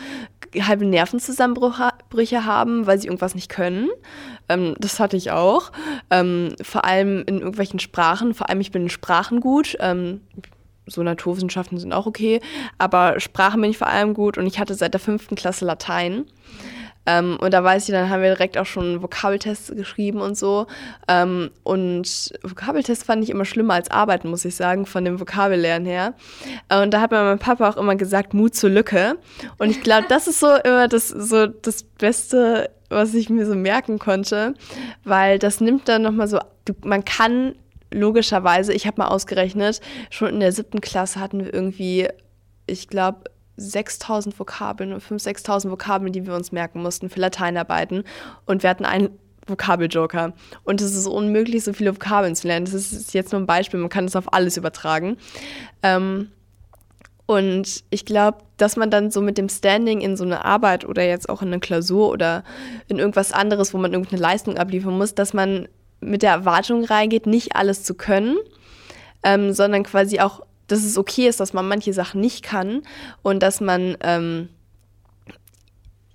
halbe 0.54 0.84
Nervenzusammenbrüche 0.84 2.44
haben, 2.44 2.86
weil 2.86 2.98
sie 2.98 3.06
irgendwas 3.06 3.34
nicht 3.34 3.48
können. 3.48 3.88
Ähm, 4.48 4.74
das 4.78 4.98
hatte 4.98 5.16
ich 5.16 5.30
auch. 5.30 5.72
Ähm, 6.10 6.54
vor 6.62 6.84
allem 6.84 7.24
in 7.26 7.38
irgendwelchen 7.38 7.78
Sprachen. 7.78 8.34
Vor 8.34 8.48
allem 8.48 8.60
ich 8.60 8.72
bin 8.72 8.82
in 8.82 8.88
Sprachen 8.88 9.40
gut. 9.40 9.76
Ähm, 9.80 10.22
so 10.86 11.02
Naturwissenschaften 11.02 11.78
sind 11.78 11.92
auch 11.92 12.06
okay. 12.06 12.40
Aber 12.78 13.20
Sprachen 13.20 13.60
bin 13.60 13.70
ich 13.70 13.78
vor 13.78 13.86
allem 13.86 14.14
gut 14.14 14.38
und 14.38 14.46
ich 14.46 14.58
hatte 14.58 14.74
seit 14.74 14.92
der 14.92 15.00
fünften 15.00 15.36
Klasse 15.36 15.64
Latein. 15.64 16.26
Ähm, 17.06 17.38
und 17.40 17.54
da 17.54 17.64
weiß 17.64 17.88
ich, 17.88 17.92
dann 17.92 18.10
haben 18.10 18.22
wir 18.22 18.30
direkt 18.30 18.58
auch 18.58 18.66
schon 18.66 19.02
Vokabeltests 19.02 19.72
geschrieben 19.74 20.20
und 20.20 20.36
so. 20.36 20.66
Ähm, 21.08 21.50
und 21.62 22.32
Vokabeltests 22.42 23.04
fand 23.04 23.24
ich 23.24 23.30
immer 23.30 23.44
schlimmer 23.44 23.74
als 23.74 23.90
Arbeiten, 23.90 24.28
muss 24.28 24.44
ich 24.44 24.54
sagen, 24.54 24.86
von 24.86 25.04
dem 25.04 25.18
Vokabellernen 25.18 25.86
her. 25.86 26.14
Äh, 26.68 26.82
und 26.82 26.92
da 26.92 27.00
hat 27.00 27.10
mir 27.10 27.22
mein 27.22 27.38
Papa 27.38 27.68
auch 27.68 27.76
immer 27.76 27.96
gesagt, 27.96 28.34
Mut 28.34 28.54
zur 28.54 28.70
Lücke. 28.70 29.16
Und 29.58 29.70
ich 29.70 29.80
glaube, 29.80 30.06
das 30.08 30.26
ist 30.28 30.40
so 30.40 30.54
immer 30.56 30.88
das, 30.88 31.08
so 31.08 31.46
das 31.46 31.82
Beste, 31.82 32.70
was 32.90 33.14
ich 33.14 33.30
mir 33.30 33.46
so 33.46 33.54
merken 33.54 33.98
konnte, 33.98 34.54
weil 35.04 35.38
das 35.38 35.60
nimmt 35.60 35.88
dann 35.88 36.02
nochmal 36.02 36.28
so, 36.28 36.38
man 36.84 37.04
kann 37.04 37.54
logischerweise, 37.92 38.72
ich 38.72 38.86
habe 38.86 39.02
mal 39.02 39.08
ausgerechnet, 39.08 39.80
schon 40.10 40.28
in 40.28 40.40
der 40.40 40.52
siebten 40.52 40.80
Klasse 40.80 41.18
hatten 41.20 41.44
wir 41.44 41.52
irgendwie, 41.52 42.08
ich 42.66 42.88
glaube, 42.88 43.24
6000 43.60 44.38
Vokabeln, 44.38 44.94
5.000, 44.94 45.44
6.000 45.44 45.70
Vokabeln, 45.70 46.12
die 46.12 46.26
wir 46.26 46.34
uns 46.34 46.52
merken 46.52 46.82
mussten 46.82 47.10
für 47.10 47.20
Lateinarbeiten. 47.20 48.04
Und 48.46 48.62
wir 48.62 48.70
hatten 48.70 48.84
einen 48.84 49.10
Vokabeljoker. 49.46 50.32
Und 50.64 50.80
es 50.80 50.94
ist 50.94 51.06
unmöglich, 51.06 51.64
so 51.64 51.72
viele 51.72 51.94
Vokabeln 51.94 52.34
zu 52.34 52.48
lernen. 52.48 52.64
Das 52.64 52.74
ist 52.74 53.12
jetzt 53.14 53.32
nur 53.32 53.40
ein 53.40 53.46
Beispiel, 53.46 53.80
man 53.80 53.90
kann 53.90 54.06
es 54.06 54.16
auf 54.16 54.32
alles 54.32 54.56
übertragen. 54.56 55.16
Ähm, 55.82 56.30
und 57.26 57.84
ich 57.90 58.04
glaube, 58.04 58.38
dass 58.56 58.76
man 58.76 58.90
dann 58.90 59.10
so 59.10 59.20
mit 59.20 59.38
dem 59.38 59.48
Standing 59.48 60.00
in 60.00 60.16
so 60.16 60.24
eine 60.24 60.44
Arbeit 60.44 60.84
oder 60.84 61.04
jetzt 61.04 61.28
auch 61.28 61.42
in 61.42 61.48
eine 61.48 61.60
Klausur 61.60 62.10
oder 62.10 62.42
in 62.88 62.98
irgendwas 62.98 63.32
anderes, 63.32 63.72
wo 63.72 63.78
man 63.78 63.92
irgendeine 63.92 64.20
Leistung 64.20 64.58
abliefern 64.58 64.98
muss, 64.98 65.14
dass 65.14 65.32
man 65.32 65.68
mit 66.00 66.22
der 66.22 66.32
Erwartung 66.32 66.84
reingeht, 66.84 67.26
nicht 67.26 67.54
alles 67.54 67.84
zu 67.84 67.94
können, 67.94 68.36
ähm, 69.22 69.52
sondern 69.52 69.84
quasi 69.84 70.18
auch 70.18 70.42
dass 70.70 70.84
es 70.84 70.98
okay 70.98 71.28
ist, 71.28 71.40
dass 71.40 71.52
man 71.52 71.68
manche 71.68 71.92
Sachen 71.92 72.20
nicht 72.20 72.42
kann 72.42 72.82
und 73.22 73.42
dass 73.42 73.60
man 73.60 73.96
ähm, 74.02 74.48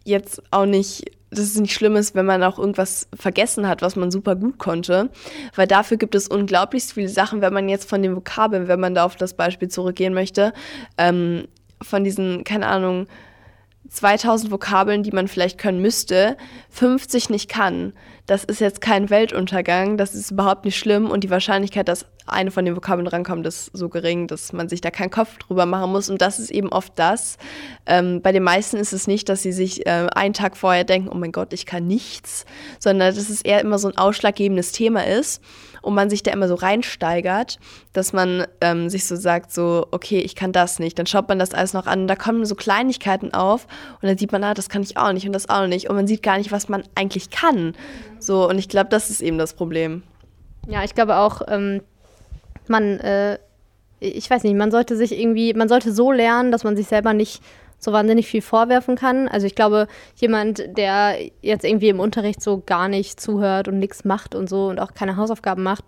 jetzt 0.04 0.42
auch 0.52 0.66
nicht, 0.66 1.12
dass 1.32 1.40
es 1.40 1.60
nicht 1.60 1.74
schlimm 1.74 1.96
ist, 1.96 2.16
wenn 2.16 2.26
man 2.26 2.44
auch 2.44 2.58
irgendwas 2.58 3.08
vergessen 3.14 3.68
hat, 3.68 3.82
was 3.82 3.96
man 3.96 4.12
super 4.12 4.36
gut 4.36 4.58
konnte. 4.58 5.10
Weil 5.56 5.68
dafür 5.68 5.98
gibt 5.98 6.16
es 6.16 6.28
unglaublich 6.28 6.84
viele 6.86 7.10
Sachen, 7.10 7.42
wenn 7.42 7.54
man 7.54 7.68
jetzt 7.68 7.90
von 7.90 8.02
den 8.02 8.16
Vokabeln, 8.16 8.68
wenn 8.68 8.80
man 8.80 8.96
da 8.96 9.04
auf 9.04 9.16
das 9.16 9.34
Beispiel 9.34 9.68
zurückgehen 9.68 10.14
möchte, 10.14 10.54
ähm, 10.98 11.48
von 11.82 12.04
diesen, 12.04 12.44
keine 12.44 12.68
Ahnung, 12.68 13.08
2000 13.90 14.52
Vokabeln, 14.52 15.04
die 15.04 15.12
man 15.12 15.28
vielleicht 15.28 15.58
können 15.58 15.82
müsste, 15.82 16.38
50 16.70 17.30
nicht 17.30 17.50
kann. 17.50 17.94
Das 18.26 18.44
ist 18.44 18.60
jetzt 18.60 18.82
kein 18.82 19.10
Weltuntergang, 19.10 19.98
das 19.98 20.16
ist 20.16 20.32
überhaupt 20.32 20.66
nicht 20.66 20.78
schlimm 20.78 21.12
und 21.12 21.24
die 21.24 21.30
Wahrscheinlichkeit, 21.30 21.88
dass 21.88 22.06
eine 22.28 22.50
von 22.50 22.66
den 22.66 22.76
Vokabeln 22.76 23.08
rankommt, 23.08 23.46
ist 23.46 23.70
so 23.74 23.88
gering, 23.88 24.26
dass 24.26 24.52
man 24.52 24.68
sich 24.68 24.82
da 24.82 24.90
keinen 24.90 25.12
Kopf 25.12 25.38
drüber 25.38 25.68
machen 25.68 25.92
muss. 25.92 26.10
Und 26.10 26.22
das 26.22 26.40
ist 26.40 26.50
eben 26.50 26.70
oft 26.70 26.94
das. 26.96 27.38
Ähm, 27.86 28.22
bei 28.24 28.32
den 28.32 28.42
meisten 28.42 28.78
ist 28.78 28.94
es 28.94 29.06
nicht, 29.06 29.30
dass 29.30 29.44
sie 29.44 29.52
sich 29.52 29.86
äh, 29.86 30.08
einen 30.16 30.34
Tag 30.34 30.58
vorher 30.58 30.84
denken, 30.84 31.10
oh 31.10 31.16
mein 31.16 31.32
Gott, 31.32 31.54
ich 31.54 31.68
kann 31.68 31.86
nichts, 31.86 32.46
sondern 32.80 33.14
dass 33.14 33.30
es 33.30 33.44
eher 33.44 33.62
immer 33.62 33.78
so 33.78 33.90
ein 33.90 33.98
ausschlaggebendes 33.98 34.72
Thema 34.72 35.06
ist 35.06 35.42
und 35.86 35.94
man 35.94 36.10
sich 36.10 36.24
da 36.24 36.32
immer 36.32 36.48
so 36.48 36.56
reinsteigert, 36.56 37.60
dass 37.94 38.12
man 38.12 38.46
ähm, 38.60 38.90
sich 38.90 39.06
so 39.06 39.16
sagt, 39.16 39.52
so, 39.54 39.86
okay, 39.92 40.20
ich 40.20 40.36
kann 40.36 40.52
das 40.52 40.80
nicht. 40.80 40.98
Dann 40.98 41.06
schaut 41.06 41.30
man 41.30 41.38
das 41.38 41.54
alles 41.54 41.74
noch 41.74 41.86
an 41.86 42.02
und 42.02 42.08
da 42.08 42.16
kommen 42.16 42.46
so 42.46 42.56
Kleinigkeiten 42.56 43.34
auf 43.34 43.68
und 44.02 44.08
dann 44.08 44.18
sieht 44.18 44.32
man, 44.32 44.44
ah, 44.44 44.54
das 44.54 44.68
kann 44.68 44.82
ich 44.82 44.98
auch 44.98 45.14
nicht 45.14 45.28
und 45.28 45.34
das 45.34 45.48
auch 45.48 45.68
nicht. 45.68 45.90
Und 45.90 45.96
man 45.96 46.08
sieht 46.08 46.24
gar 46.24 46.38
nicht, 46.38 46.52
was 46.52 46.70
man 46.70 46.84
eigentlich 46.96 47.30
kann. 47.30 47.76
So, 48.20 48.50
und 48.50 48.58
ich 48.58 48.68
glaube, 48.68 48.90
das 48.90 49.10
ist 49.10 49.22
eben 49.22 49.38
das 49.38 49.54
Problem. 49.54 50.02
Ja, 50.68 50.84
ich 50.84 50.96
glaube 50.96 51.18
auch, 51.18 51.42
ähm, 51.48 51.82
man, 52.68 53.00
äh, 53.00 53.38
ich 54.00 54.30
weiß 54.30 54.44
nicht, 54.44 54.56
man 54.56 54.72
sollte 54.72 54.98
sich 54.98 55.18
irgendwie, 55.18 55.54
man 55.54 55.70
sollte 55.70 55.94
so 55.94 56.12
lernen, 56.12 56.52
dass 56.52 56.64
man 56.64 56.76
sich 56.76 56.88
selber 56.88 57.14
nicht 57.14 57.44
so 57.86 57.94
wahnsinnig 57.94 58.28
viel 58.28 58.42
vorwerfen 58.42 58.96
kann. 58.96 59.28
Also 59.28 59.48
ich 59.48 59.56
glaube, 59.56 59.88
jemand, 60.18 60.78
der 60.78 61.16
jetzt 61.42 61.64
irgendwie 61.64 61.90
im 61.90 62.00
Unterricht 62.00 62.42
so 62.42 62.62
gar 62.66 62.90
nicht 62.90 63.20
zuhört 63.22 63.68
und 63.70 63.80
nichts 63.80 64.04
macht 64.04 64.36
und 64.36 64.50
so 64.50 64.68
und 64.68 64.80
auch 64.80 64.94
keine 64.94 65.16
Hausaufgaben 65.16 65.64
macht, 65.64 65.86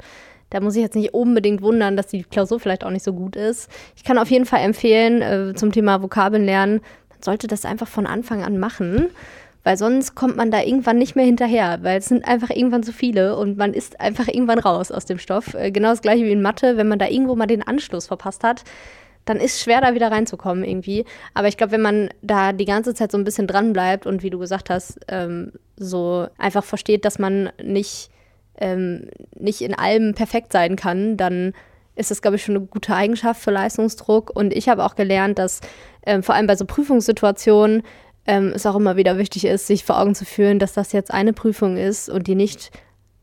da 0.49 0.61
muss 0.61 0.75
ich 0.75 0.81
jetzt 0.81 0.95
nicht 0.95 1.13
unbedingt 1.13 1.61
wundern, 1.61 1.97
dass 1.97 2.07
die 2.07 2.23
Klausur 2.23 2.59
vielleicht 2.59 2.85
auch 2.85 2.89
nicht 2.89 3.03
so 3.03 3.13
gut 3.13 3.35
ist. 3.35 3.69
Ich 3.95 4.03
kann 4.03 4.17
auf 4.17 4.31
jeden 4.31 4.45
Fall 4.45 4.61
empfehlen, 4.61 5.21
äh, 5.21 5.53
zum 5.55 5.71
Thema 5.71 6.01
Vokabeln 6.01 6.45
lernen, 6.45 6.81
man 7.09 7.23
sollte 7.23 7.47
das 7.47 7.65
einfach 7.65 7.87
von 7.87 8.05
Anfang 8.05 8.43
an 8.43 8.57
machen, 8.57 9.07
weil 9.63 9.77
sonst 9.77 10.15
kommt 10.15 10.37
man 10.37 10.51
da 10.51 10.61
irgendwann 10.61 10.97
nicht 10.97 11.15
mehr 11.15 11.25
hinterher, 11.25 11.79
weil 11.81 11.97
es 11.97 12.05
sind 12.05 12.25
einfach 12.25 12.49
irgendwann 12.51 12.83
zu 12.83 12.93
viele 12.93 13.35
und 13.35 13.57
man 13.57 13.73
ist 13.73 13.99
einfach 13.99 14.27
irgendwann 14.27 14.59
raus 14.59 14.91
aus 14.91 15.05
dem 15.05 15.19
Stoff. 15.19 15.53
Äh, 15.55 15.71
genau 15.71 15.89
das 15.89 16.01
gleiche 16.01 16.23
wie 16.23 16.31
in 16.31 16.41
Mathe, 16.41 16.77
wenn 16.77 16.87
man 16.87 16.99
da 16.99 17.07
irgendwo 17.07 17.35
mal 17.35 17.47
den 17.47 17.63
Anschluss 17.63 18.07
verpasst 18.07 18.43
hat, 18.43 18.63
dann 19.29 19.37
ist 19.37 19.61
schwer, 19.61 19.81
da 19.81 19.93
wieder 19.93 20.11
reinzukommen 20.11 20.63
irgendwie. 20.63 21.05
Aber 21.33 21.47
ich 21.47 21.57
glaube, 21.57 21.73
wenn 21.73 21.81
man 21.81 22.09
da 22.21 22.53
die 22.53 22.65
ganze 22.65 22.93
Zeit 22.93 23.11
so 23.11 23.17
ein 23.17 23.23
bisschen 23.23 23.47
dran 23.47 23.73
bleibt 23.73 24.05
und 24.05 24.23
wie 24.23 24.29
du 24.29 24.39
gesagt 24.39 24.69
hast, 24.69 24.99
ähm, 25.07 25.51
so 25.75 26.27
einfach 26.37 26.63
versteht, 26.63 27.05
dass 27.05 27.19
man 27.19 27.49
nicht, 27.61 28.09
ähm, 28.57 29.09
nicht 29.35 29.61
in 29.61 29.75
allem 29.75 30.15
perfekt 30.15 30.53
sein 30.53 30.75
kann, 30.75 31.17
dann 31.17 31.53
ist 31.95 32.11
das, 32.11 32.21
glaube 32.21 32.37
ich, 32.37 32.43
schon 32.43 32.55
eine 32.55 32.65
gute 32.65 32.95
Eigenschaft 32.95 33.41
für 33.41 33.51
Leistungsdruck. 33.51 34.31
Und 34.33 34.53
ich 34.53 34.69
habe 34.69 34.85
auch 34.85 34.95
gelernt, 34.95 35.39
dass 35.39 35.61
ähm, 36.05 36.23
vor 36.23 36.35
allem 36.35 36.47
bei 36.47 36.55
so 36.55 36.65
Prüfungssituationen 36.65 37.83
ähm, 38.27 38.51
es 38.55 38.65
auch 38.65 38.75
immer 38.75 38.95
wieder 38.95 39.17
wichtig 39.17 39.45
ist, 39.45 39.67
sich 39.67 39.83
vor 39.83 39.99
Augen 39.99 40.15
zu 40.15 40.25
führen, 40.25 40.59
dass 40.59 40.73
das 40.73 40.91
jetzt 40.91 41.13
eine 41.13 41.33
Prüfung 41.33 41.77
ist 41.77 42.09
und 42.09 42.27
die 42.27 42.35
nicht 42.35 42.71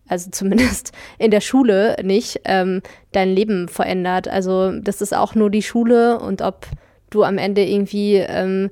also 0.08 0.30
zumindest 0.30 0.92
in 1.18 1.30
der 1.30 1.40
Schule 1.40 1.96
nicht, 2.02 2.40
ähm, 2.44 2.82
dein 3.12 3.30
Leben 3.30 3.68
verändert. 3.68 4.28
Also 4.28 4.72
das 4.72 5.00
ist 5.00 5.14
auch 5.14 5.34
nur 5.34 5.50
die 5.50 5.62
Schule 5.62 6.18
und 6.18 6.42
ob 6.42 6.66
du 7.10 7.22
am 7.22 7.38
Ende 7.38 7.64
irgendwie, 7.64 8.16
ähm, 8.16 8.70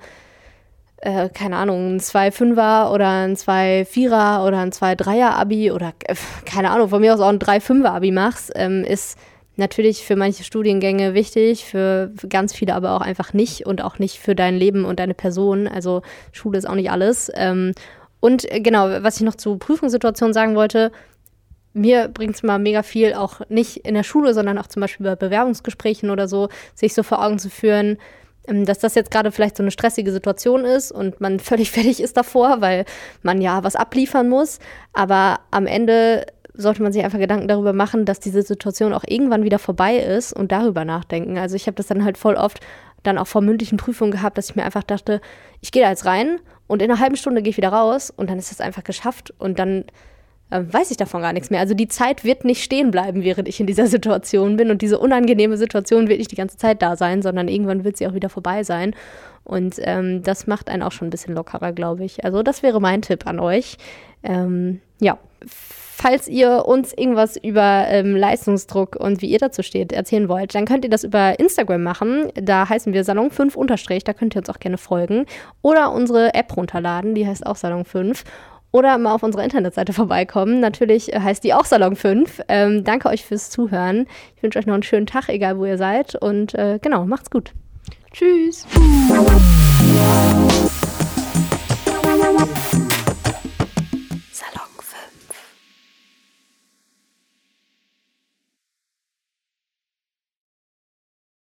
äh, 0.99 1.29
keine 1.29 1.57
Ahnung, 1.57 1.97
ein 1.97 2.01
2-5er 2.01 2.93
oder 2.93 3.09
ein 3.09 3.37
2-4er 3.37 4.47
oder 4.47 4.59
ein 4.59 4.73
2-3er-Abi 4.73 5.71
oder 5.71 5.93
äh, 6.05 6.15
keine 6.45 6.71
Ahnung, 6.71 6.89
von 6.89 7.01
mir 7.01 7.15
aus 7.15 7.21
auch 7.21 7.29
ein 7.29 7.39
3-5er-Abi 7.39 8.11
machst, 8.11 8.53
ähm, 8.55 8.85
ist 8.85 9.19
natürlich 9.57 10.05
für 10.05 10.17
manche 10.17 10.45
Studiengänge 10.45 11.15
wichtig, 11.15 11.65
für, 11.65 12.11
ganz 12.29 12.55
viele 12.55 12.75
aber 12.75 12.97
auch 12.97 13.01
einfach 13.01 13.33
nicht 13.33 13.67
und 13.67 13.83
auch 13.83 13.99
nicht 13.99 14.19
für 14.19 14.35
dein 14.35 14.57
Leben 14.57 14.85
und 14.85 14.99
deine 14.99 15.15
Person. 15.15 15.69
Also 15.69 16.03
Schule 16.33 16.59
ist 16.59 16.67
auch 16.69 16.75
nicht 16.75 16.91
alles. 16.91 17.31
Ähm, 17.35 17.73
und 18.21 18.51
äh, 18.51 18.61
genau, 18.61 18.89
was 19.03 19.17
ich 19.17 19.23
noch 19.23 19.35
zu 19.35 19.59
Prüfungssituationen 19.59 20.33
sagen 20.33 20.55
wollte, 20.55 20.93
mir 21.75 22.09
bringt 22.09 22.35
es 22.35 22.43
mal 22.43 22.59
mega 22.59 22.83
viel, 22.83 23.15
auch 23.15 23.41
nicht 23.49 23.79
in 23.79 23.95
der 23.95 24.03
Schule, 24.03 24.35
sondern 24.35 24.59
auch 24.59 24.67
zum 24.67 24.81
Beispiel 24.81 25.05
bei 25.07 25.17
Bewerbungsgesprächen 25.17 26.11
oder 26.11 26.29
so, 26.29 26.49
sich 26.75 26.95
so 26.95 27.03
vor 27.03 27.25
Augen 27.25 27.39
zu 27.39 27.51
führen, 27.51 27.99
ähm, 28.47 28.65
dass 28.65 28.79
das 28.79 28.95
jetzt 28.95 29.11
gerade 29.11 29.33
vielleicht 29.33 29.57
so 29.57 29.63
eine 29.63 29.71
stressige 29.71 30.13
Situation 30.13 30.65
ist 30.65 30.93
und 30.93 31.21
man 31.21 31.41
völlig 31.41 31.71
fertig 31.71 32.01
ist 32.01 32.17
davor, 32.17 32.61
weil 32.61 32.85
man 33.23 33.41
ja 33.41 33.65
was 33.65 33.77
abliefern 33.77 34.29
muss. 34.29 34.59
Aber 34.93 35.41
am 35.51 35.67
Ende 35.67 36.27
sollte 36.55 36.83
man 36.83 36.93
sich 36.93 37.03
einfach 37.03 37.19
Gedanken 37.19 37.49
darüber 37.49 37.73
machen, 37.73 38.05
dass 38.05 38.21
diese 38.21 38.43
Situation 38.43 38.93
auch 38.93 39.05
irgendwann 39.07 39.45
wieder 39.45 39.59
vorbei 39.59 39.97
ist 39.97 40.33
und 40.35 40.53
darüber 40.53 40.85
nachdenken. 40.85 41.39
Also 41.39 41.57
ich 41.57 41.67
habe 41.67 41.77
das 41.77 41.87
dann 41.87 42.05
halt 42.05 42.19
voll 42.19 42.35
oft 42.35 42.61
dann 43.03 43.19
auch 43.19 43.27
vor 43.27 43.41
mündlichen 43.41 43.79
Prüfungen 43.79 44.13
gehabt, 44.13 44.39
dass 44.39 44.51
ich 44.51 44.57
mir 44.57 44.65
einfach 44.65 44.85
dachte, 44.85 45.21
ich 45.61 45.73
gehe 45.73 45.83
da 45.83 45.91
jetzt 45.91 46.05
rein 46.05 46.39
und 46.67 46.83
in 46.83 46.91
einer 46.91 47.01
halben 47.01 47.17
Stunde 47.17 47.43
gehe 47.43 47.51
ich 47.51 47.57
wieder 47.57 47.71
raus 47.71 48.11
und 48.11 48.31
dann 48.31 48.39
ist 48.39 48.51
das 48.51 48.61
einfach 48.61 48.85
geschafft 48.85 49.33
und 49.39 49.59
dann 49.59 49.85
äh, 50.53 50.73
weiß 50.73 50.91
ich 50.91 50.97
davon 50.97 51.23
gar 51.23 51.33
nichts 51.33 51.51
mehr. 51.51 51.61
Also 51.61 51.75
die 51.75 51.89
Zeit 51.89 52.25
wird 52.25 52.45
nicht 52.45 52.63
stehen 52.63 52.91
bleiben, 52.91 53.25
während 53.25 53.49
ich 53.49 53.59
in 53.59 53.67
dieser 53.67 53.87
Situation 53.89 54.57
bin. 54.57 54.71
Und 54.71 54.83
diese 54.83 54.99
unangenehme 54.99 55.57
Situation 55.57 56.09
wird 56.09 56.19
nicht 56.19 56.31
die 56.31 56.37
ganze 56.37 56.57
Zeit 56.57 56.83
da 56.83 56.97
sein, 56.97 57.23
sondern 57.23 57.49
irgendwann 57.49 57.85
wird 57.85 57.97
sie 57.97 58.07
auch 58.07 58.15
wieder 58.15 58.29
vorbei 58.29 58.63
sein. 58.63 58.95
Und 59.45 59.77
ähm, 59.79 60.23
das 60.23 60.47
macht 60.47 60.69
einen 60.69 60.83
auch 60.83 60.93
schon 60.93 61.09
ein 61.09 61.11
bisschen 61.11 61.35
lockerer, 61.35 61.73
glaube 61.73 62.05
ich. 62.05 62.25
Also 62.25 62.43
das 62.43 62.63
wäre 62.63 62.81
mein 62.81 63.03
Tipp 63.03 63.27
an 63.27 63.41
euch. 63.41 63.77
Ähm, 64.23 64.81
ja, 65.01 65.19
falls 65.47 66.29
ihr 66.29 66.65
uns 66.67 66.93
irgendwas 66.93 67.37
über 67.37 67.87
ähm, 67.89 68.17
Leistungsdruck 68.17 68.97
und 68.97 69.21
wie 69.21 69.31
ihr 69.31 69.39
dazu 69.39 69.63
steht 69.63 69.93
erzählen 69.93 70.29
wollt, 70.29 70.55
dann 70.55 70.65
könnt 70.65 70.85
ihr 70.85 70.91
das 70.91 71.03
über 71.03 71.39
Instagram 71.41 71.83
machen. 71.83 72.29
Da 72.35 72.69
heißen 72.69 72.93
wir 72.93 73.03
Salon 73.03 73.31
5 73.31 73.57
unterstrich, 73.57 74.05
da 74.05 74.13
könnt 74.13 74.37
ihr 74.37 74.41
uns 74.41 74.51
auch 74.51 74.61
gerne 74.61 74.79
folgen. 74.79 75.27
Oder 75.61 75.93
unsere 75.93 76.35
App 76.35 76.57
runterladen, 76.57 77.15
die 77.15 77.27
heißt 77.27 77.45
auch 77.47 77.57
Salon 77.57 77.85
5 77.85 78.25
oder 78.73 78.99
mal 78.99 79.15
auf 79.15 79.23
unserer 79.23 79.45
Internetseite 79.45 79.93
vorbeikommen. 79.93 80.59
Natürlich 80.61 81.13
äh, 81.13 81.21
heißt 81.21 81.45
die 81.45 81.55
auch 81.55 81.65
Salon 81.65 81.95
5. 81.95 82.41
Ähm, 82.49 82.83
danke 82.83 83.09
euch 83.09 83.25
fürs 83.25 83.51
Zuhören. 83.51 84.07
Ich 84.37 84.43
wünsche 84.43 84.59
euch 84.59 84.67
noch 84.67 84.75
einen 84.75 84.83
schönen 84.83 85.07
Tag, 85.07 85.29
egal 85.29 85.59
wo 85.59 85.65
ihr 85.65 85.79
seid. 85.79 86.17
Und 86.17 86.55
äh, 86.55 86.79
genau, 86.83 87.05
macht's 87.05 87.31
gut. 87.31 87.53
Tschüss. 88.13 88.67